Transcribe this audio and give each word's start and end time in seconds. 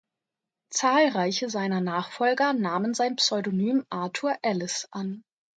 Zahlreiche 0.71 1.47
seiner 1.51 1.79
Nachfolger 1.79 2.53
nahmen 2.53 2.95
sein 2.95 3.17
Pseudonym 3.17 3.85
Artur 3.91 4.35
Ellis 4.41 4.87
an. 4.89 5.23